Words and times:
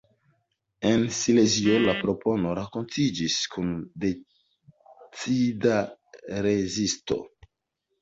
En 0.91 1.03
Silezio 1.17 1.75
la 1.83 1.95
propono 1.99 2.55
renkontiĝis 2.61 3.37
kun 3.53 3.71
decida 4.07 5.79
rezisto. 6.51 7.25